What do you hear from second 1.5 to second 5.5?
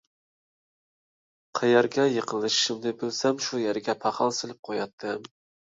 قەيەرگە يىقىلىشىمنى بىلسەم، شۇ يەرگە پاخال سېلىپ قوياتتىم.